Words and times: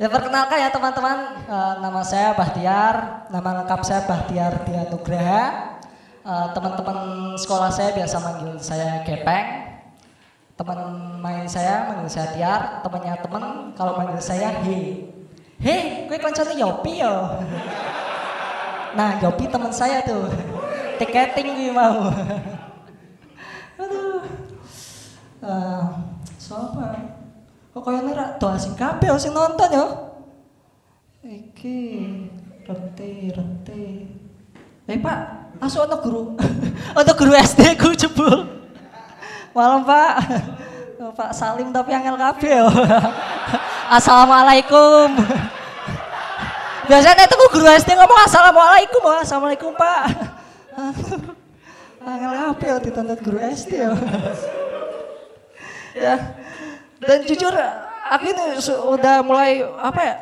Ya 0.00 0.08
perkenalkan 0.08 0.56
ya 0.56 0.72
teman-teman, 0.72 1.40
Eh, 1.50 1.74
nama 1.82 2.00
saya 2.00 2.32
Bahtiar, 2.32 3.26
nama 3.28 3.60
lengkap 3.60 3.80
saya 3.84 4.06
Bahtiar 4.08 4.64
Dia 4.64 4.88
Nugraha. 4.88 5.76
Eh, 6.24 6.46
teman-teman 6.56 6.98
sekolah 7.36 7.68
saya 7.68 7.92
biasa 7.92 8.16
manggil 8.16 8.56
saya 8.62 9.04
Gepeng. 9.04 9.76
Teman 10.56 10.78
main 11.20 11.44
saya 11.44 11.90
manggil 11.92 12.08
saya 12.08 12.32
Tiar, 12.32 12.62
temannya 12.80 13.18
teman 13.20 13.44
kalau 13.76 14.00
manggil 14.00 14.22
saya 14.24 14.62
He. 14.64 15.04
He, 15.60 16.08
gue 16.08 16.16
koncone 16.16 16.56
Yopi 16.56 17.04
yo. 17.04 17.14
Nah, 18.96 19.22
Yopi 19.22 19.52
teman 19.52 19.70
saya 19.70 20.00
tuh. 20.00 20.32
Tiketing 20.96 21.60
gue 21.60 21.70
mau. 21.76 22.08
Kok 27.70 27.82
kayaknya 27.86 28.12
rak 28.18 28.30
tuh 28.42 28.50
asing 28.50 28.74
kabeh 28.74 29.14
sing 29.14 29.30
nonton 29.30 29.70
yo. 29.70 29.86
Iki 31.22 31.78
rete 32.66 33.10
rete. 33.30 33.82
Eh 34.90 34.98
Pak, 34.98 35.18
asuh 35.62 35.86
ono 35.86 36.02
guru. 36.02 36.34
ono 36.98 37.12
guru 37.14 37.32
SD 37.38 37.78
ku 37.78 37.94
jebul. 37.94 38.42
Malam 39.54 39.86
Pak. 39.86 40.12
Oh, 40.98 41.14
Pak 41.14 41.30
Salim 41.30 41.70
tapi 41.70 41.94
angel 41.94 42.18
kabeh 42.18 42.58
yo. 42.58 42.66
Assalamualaikum. 43.96 45.14
Biasanya 46.90 47.22
itu 47.22 47.38
guru 47.54 47.70
SD 47.70 47.94
ngomong 47.94 48.26
assalamualaikum, 48.26 48.98
oh, 49.06 49.22
assalamualaikum 49.22 49.70
Pak. 49.78 50.10
Angel 52.02 52.32
kabeh 52.34 52.66
yo 52.66 52.76
ditonton 52.82 53.18
guru 53.22 53.38
SD 53.38 53.78
yo. 53.78 53.94
ya 55.94 56.39
dan 57.00 57.18
jujur 57.24 57.54
aku 58.10 58.24
su- 58.60 58.82
udah 58.92 59.24
mulai 59.24 59.64
apa 59.64 60.00
ya 60.04 60.16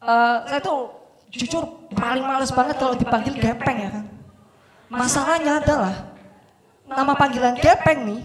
eh, 0.00 0.36
saya 0.48 0.60
tuh 0.64 0.90
jujur 1.30 1.62
paling 1.94 2.24
males 2.24 2.50
banget 2.50 2.76
kalau 2.80 2.96
dipanggil 2.98 3.36
gepeng 3.38 3.78
ya 3.78 3.90
kan. 3.94 4.04
Masalahnya 4.90 5.62
adalah 5.62 5.94
nama 6.90 7.14
panggilan 7.14 7.54
gepeng 7.60 8.02
nih 8.02 8.22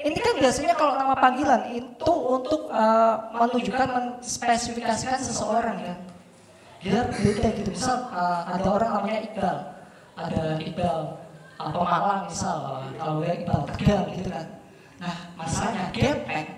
ini 0.00 0.16
kan 0.16 0.32
biasanya 0.40 0.72
kalau 0.72 0.96
nama 0.96 1.12
panggilan 1.12 1.68
itu 1.76 2.12
untuk 2.14 2.72
eh, 2.72 3.14
menunjukkan 3.36 3.88
menspesifikasikan 3.90 5.20
seseorang 5.20 5.76
kan 5.76 5.98
biar 6.80 7.12
beda 7.12 7.48
gitu 7.60 7.76
misal 7.76 8.08
eh, 8.08 8.40
ada 8.56 8.68
orang 8.70 8.90
namanya 8.96 9.20
Iqbal. 9.28 9.56
Ada 10.16 10.42
Iqbal 10.64 10.98
apa 11.60 11.76
Malang 11.84 12.20
misal 12.24 12.56
kalau 12.96 13.20
ya 13.20 13.36
Iqbal 13.36 13.60
Tegal 13.76 14.02
gitu 14.16 14.28
kan. 14.32 14.46
Nah 15.00 15.16
masalahnya 15.36 15.92
gepeng 15.92 16.48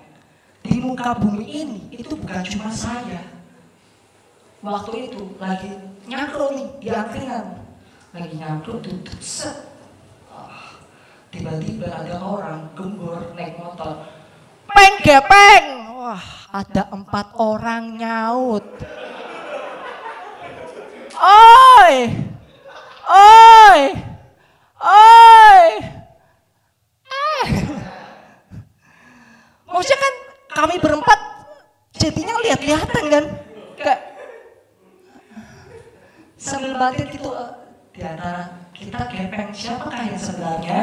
muka 0.82 1.14
bumi 1.14 1.46
ini 1.46 1.80
itu 1.94 2.18
bukan 2.18 2.42
cuma 2.42 2.68
saya. 2.74 3.22
Waktu 4.62 5.10
itu 5.10 5.38
lagi 5.38 5.70
nyangkruk 6.10 6.50
nih 6.58 6.68
di 6.82 6.88
angkringan. 6.90 7.46
Lagi 8.12 8.34
nyangkruk 8.36 8.82
tutup 8.82 9.20
set. 9.22 9.70
Tiba-tiba 11.32 11.88
ada 11.88 12.20
orang 12.20 12.68
gembur 12.76 13.32
naik 13.32 13.56
motor. 13.56 14.04
Peng 14.68 15.00
gepeng! 15.00 15.88
Wah 15.96 16.24
ada 16.50 16.90
empat 16.92 17.32
orang 17.38 17.96
nyaut. 17.96 18.66
Oi! 21.16 21.94
Oi 23.08 23.80
eh 24.82 25.70
maksudnya 29.70 29.98
kan 29.98 30.14
kami 30.62 30.78
berempat 30.78 31.18
jadinya 31.98 32.38
lihat-lihatan 32.46 33.04
kan? 33.10 33.24
Kayak 33.74 34.00
sambil 36.38 36.78
batin 36.78 37.06
gitu 37.10 37.34
eh, 37.34 37.50
di 37.90 38.00
antara 38.06 38.62
kita 38.70 39.10
gepeng 39.10 39.50
siapakah 39.50 40.06
yang 40.06 40.18
sebenarnya 40.22 40.80